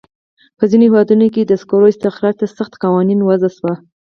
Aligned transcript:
په 0.57 0.63
ځینو 0.69 0.83
هېوادونو 0.89 1.25
کې 1.33 1.41
د 1.45 1.53
سکرو 1.61 1.89
استخراج 1.91 2.35
ته 2.41 2.45
سخت 2.57 2.73
قوانین 2.83 3.19
وضع 3.23 3.49
شوي. 3.57 3.73